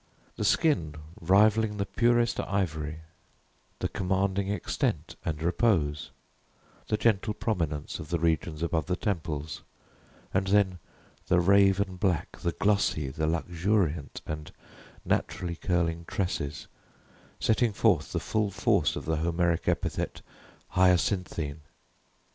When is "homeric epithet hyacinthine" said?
19.17-21.61